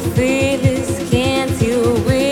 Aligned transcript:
feel 0.00 0.60
this, 0.60 1.10
can't 1.10 1.60
you? 1.60 2.27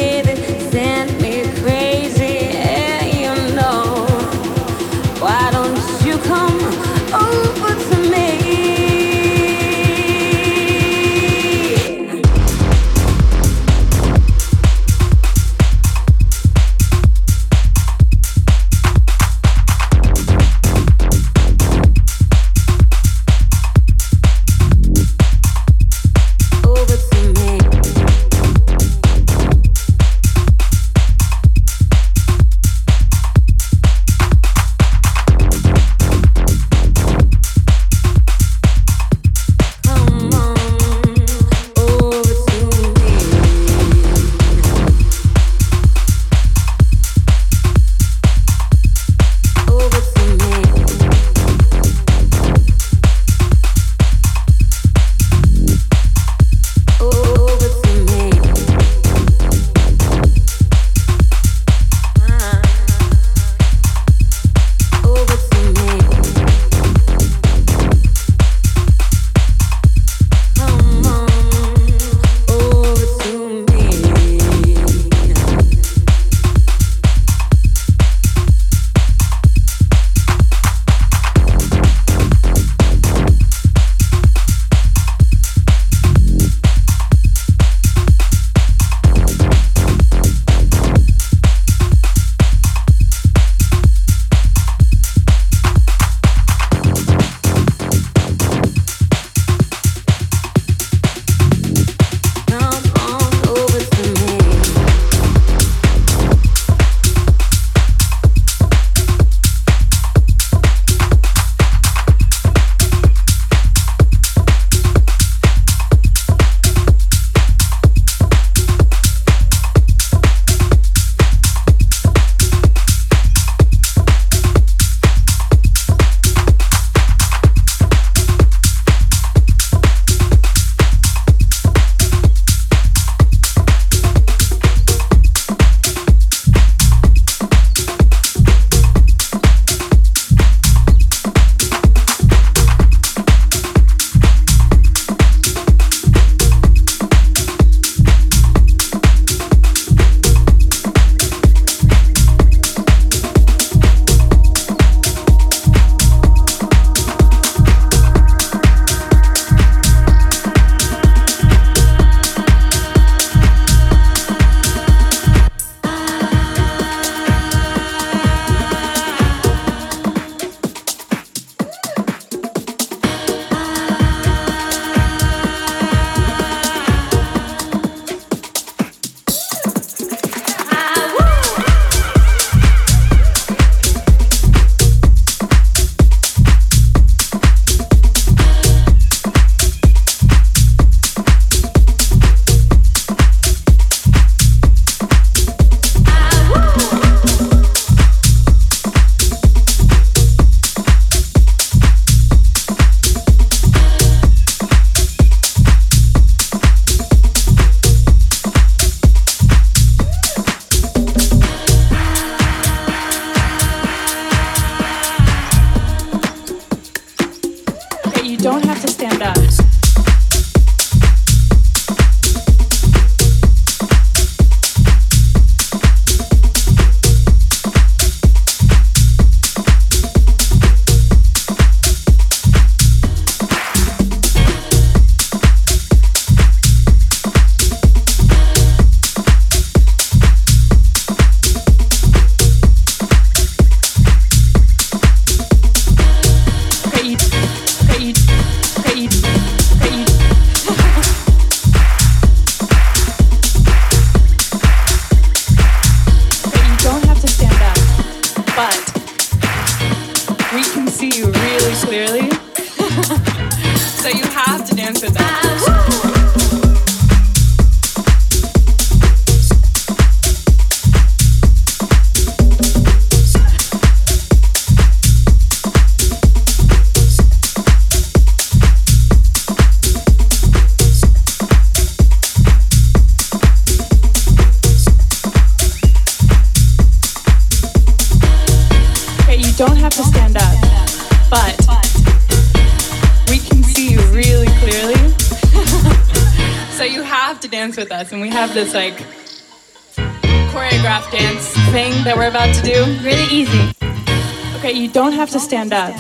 Stand 305.47 305.73
up, 305.73 305.95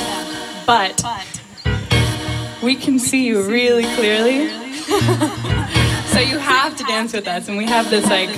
but 0.66 1.00
we 2.64 2.74
can 2.74 2.98
see 2.98 3.28
you 3.28 3.48
really 3.48 3.84
clearly. 3.94 4.48
so 6.08 6.18
you 6.18 6.36
have 6.38 6.76
to 6.76 6.82
dance 6.82 7.12
with 7.12 7.28
us, 7.28 7.46
and 7.46 7.56
we 7.56 7.64
have 7.64 7.88
this 7.88 8.04
like 8.06 8.28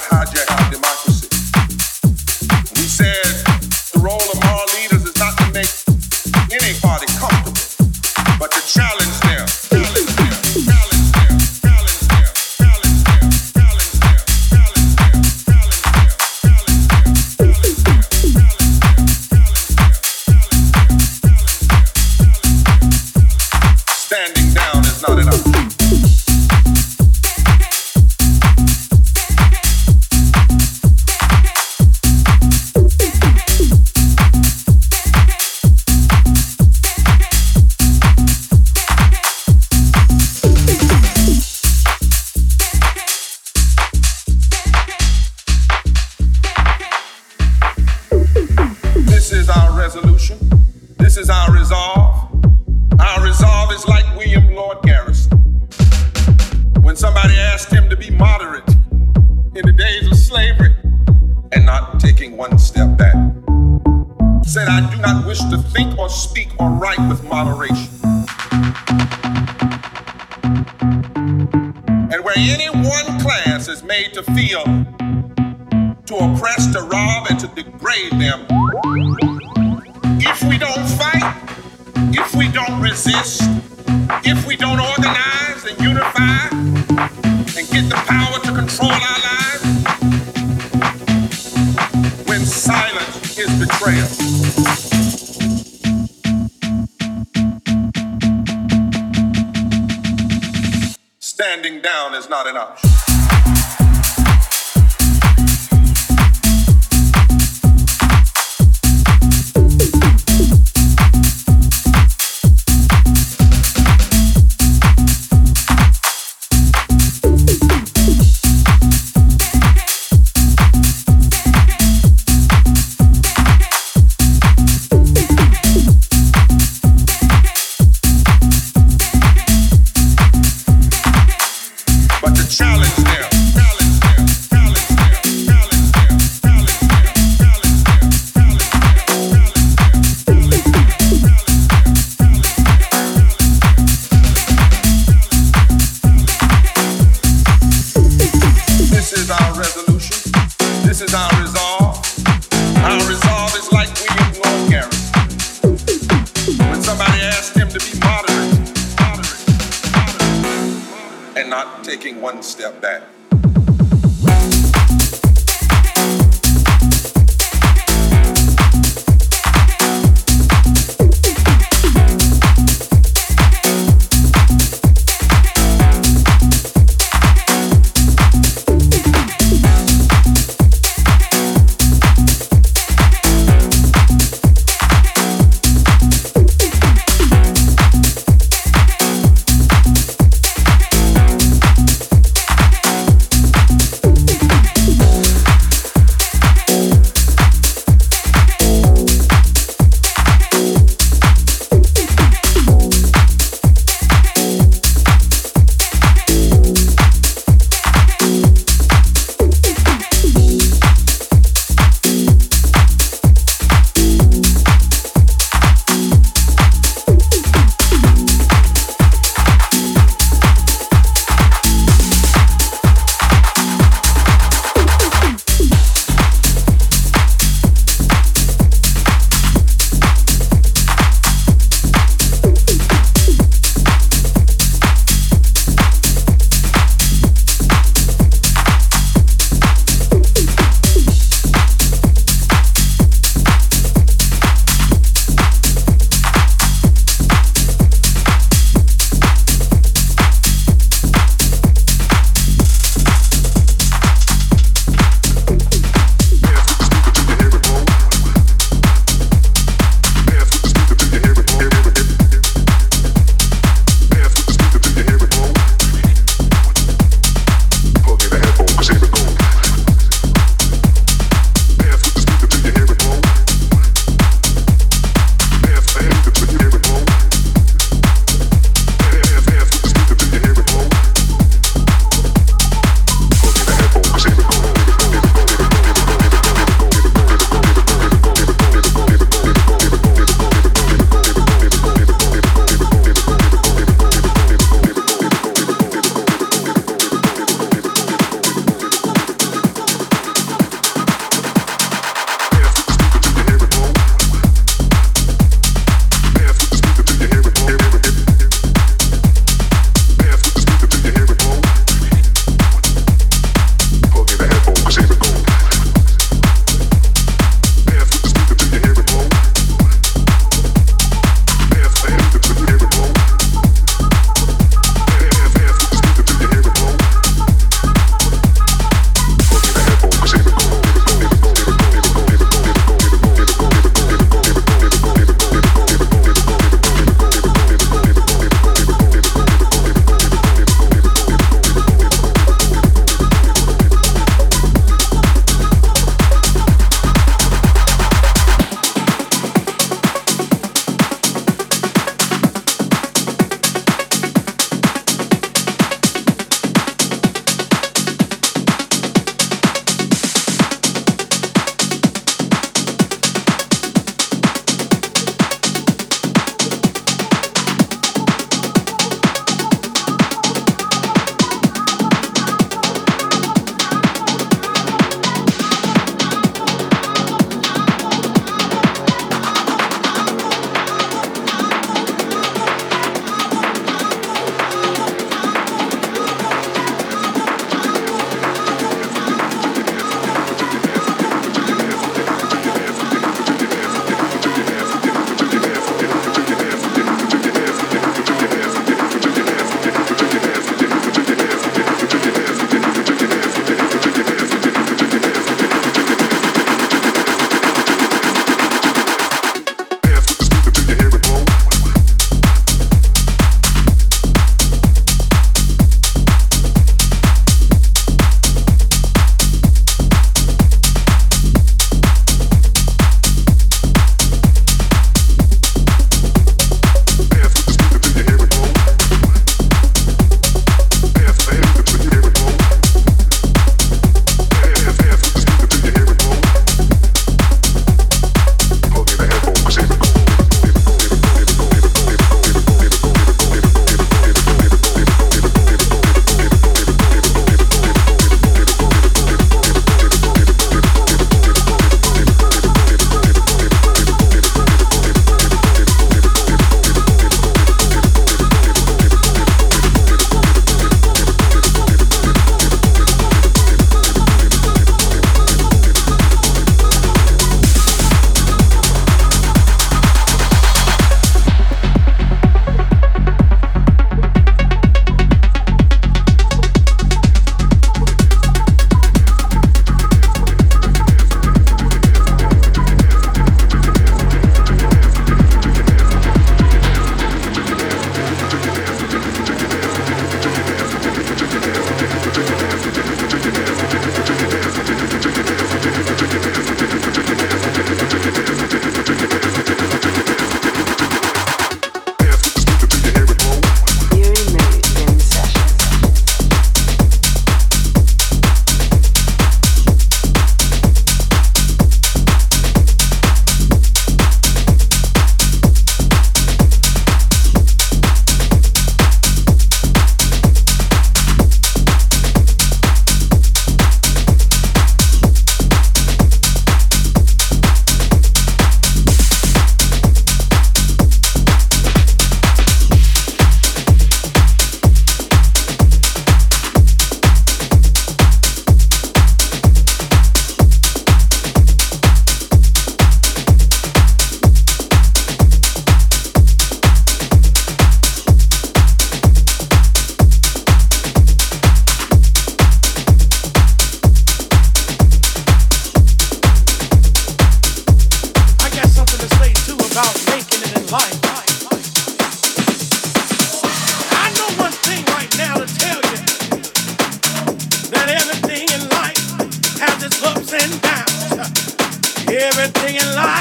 hijack 0.00 0.55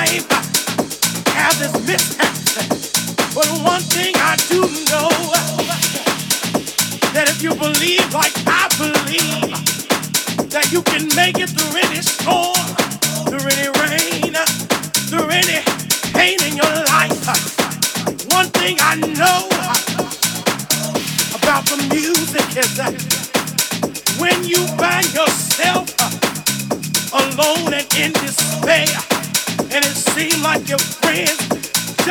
life 0.06 0.28
has 1.34 1.62
its 1.62 1.74
mishaps. 1.88 3.34
But 3.34 3.48
one 3.64 3.82
thing 3.82 4.14
I 4.16 4.36
do 4.50 4.62
know 4.90 5.10
that 7.14 7.26
if 7.30 7.42
you 7.42 7.54
believe 7.56 8.06
like 8.14 8.34
I 8.46 8.68
believe, 8.78 10.50
that 10.50 10.72
you 10.72 10.82
can 10.84 11.08
make 11.16 11.40
it 11.40 11.50
through 11.50 11.80
any 11.80 12.02
storm, 12.02 12.55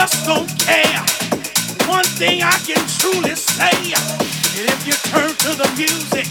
just 0.07 0.27
don't 0.27 0.49
care. 0.61 1.01
One 1.89 2.05
thing 2.05 2.43
I 2.43 2.53
can 2.67 2.77
truly 3.01 3.35
say, 3.35 3.73
and 3.73 4.69
if 4.69 4.87
you 4.87 4.93
turn 5.09 5.31
to 5.31 5.51
the 5.57 5.69
music, 5.79 6.29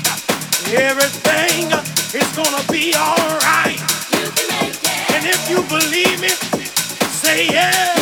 everything 0.77 1.71
is 2.13 2.29
gonna 2.37 2.63
be 2.71 2.93
alright. 2.93 3.81
And 5.15 5.25
if 5.25 5.49
you 5.49 5.63
believe 5.63 6.21
me, 6.21 6.29
say. 7.09 7.47
Yeah, 7.47 7.92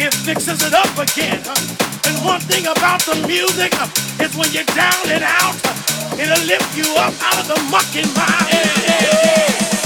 it 0.00 0.14
fixes 0.14 0.62
it 0.62 0.72
up 0.72 0.92
again. 0.96 1.40
And 2.06 2.16
one 2.24 2.40
thing 2.40 2.66
about 2.66 3.02
the 3.02 3.16
music 3.26 3.72
is 4.20 4.34
when 4.36 4.50
you're 4.52 4.64
down 4.74 5.04
and 5.08 5.24
out, 5.24 5.56
it'll 6.18 6.46
lift 6.46 6.76
you 6.76 6.88
up 6.96 7.14
out 7.20 7.40
of 7.40 7.48
the 7.48 7.60
muck 7.70 7.94
and 7.96 8.08
mire. 8.14 9.79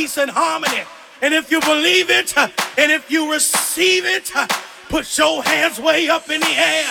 peace 0.00 0.16
and 0.16 0.30
harmony. 0.30 0.82
And 1.20 1.34
if 1.34 1.50
you 1.50 1.60
believe 1.60 2.08
it, 2.08 2.34
and 2.38 2.90
if 2.90 3.10
you 3.10 3.30
receive 3.30 4.06
it, 4.06 4.30
put 4.88 5.04
your 5.18 5.42
hands 5.42 5.78
way 5.78 6.08
up 6.08 6.30
in 6.30 6.40
the 6.40 6.54
air. 6.56 6.88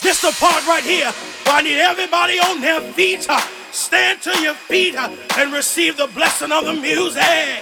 This 0.00 0.22
the 0.22 0.34
part 0.40 0.66
right 0.66 0.82
here 0.82 1.10
where 1.44 1.56
I 1.56 1.60
need 1.60 1.78
everybody 1.78 2.38
on 2.38 2.62
their 2.62 2.80
feet. 2.80 3.28
Stand 3.70 4.22
to 4.22 4.32
your 4.40 4.54
feet 4.54 4.94
and 4.94 5.52
receive 5.52 5.98
the 5.98 6.06
blessing 6.06 6.52
of 6.52 6.64
the 6.64 6.72
music. 6.72 7.60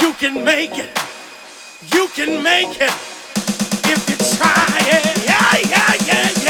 You 0.00 0.12
can 0.12 0.44
make 0.44 0.78
it. 0.78 0.90
You 1.92 2.06
can 2.14 2.40
make 2.40 2.80
it 2.80 2.94
if 3.92 4.00
you 4.10 4.16
try 4.38 4.78
it. 4.94 5.26
Yeah, 5.26 5.72
yeah, 5.74 6.06
yeah, 6.06 6.44
yeah. 6.44 6.47